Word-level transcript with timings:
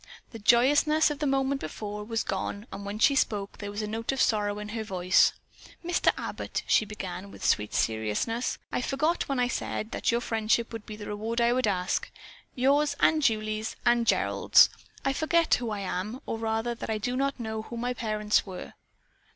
The 0.31 0.39
joyousness 0.39 1.11
of 1.11 1.19
the 1.19 1.27
moment 1.27 1.61
before 1.61 2.03
was 2.03 2.23
gone 2.23 2.65
and 2.73 2.83
when 2.87 2.97
she 2.97 3.13
spoke 3.13 3.59
there 3.59 3.69
was 3.69 3.83
a 3.83 3.87
note 3.87 4.11
of 4.11 4.19
sorrow 4.19 4.57
in 4.57 4.69
her 4.69 4.83
voice. 4.83 5.31
"Mr. 5.85 6.11
Abbott," 6.17 6.63
she 6.65 6.85
began 6.85 7.29
with 7.29 7.45
sweet 7.45 7.71
seriousness, 7.75 8.57
"I 8.71 8.81
forgot 8.81 9.29
when 9.29 9.37
I 9.39 9.47
said 9.47 9.91
that 9.91 10.11
your 10.11 10.19
friendship 10.19 10.73
would 10.73 10.87
be 10.87 10.95
the 10.95 11.05
reward 11.05 11.39
I 11.39 11.53
would 11.53 11.67
ask, 11.67 12.09
yours 12.55 12.95
and 12.99 13.21
Julie's 13.21 13.75
and 13.85 14.07
Gerald's 14.07 14.69
I 15.05 15.13
forgot 15.13 15.53
who 15.53 15.69
I 15.69 15.81
am, 15.81 16.19
or 16.25 16.39
rather 16.39 16.73
that 16.73 16.89
I 16.89 16.97
do 16.97 17.15
not 17.15 17.39
know 17.39 17.61
who 17.61 17.77
my 17.77 17.93
parents 17.93 18.43
were. 18.43 18.73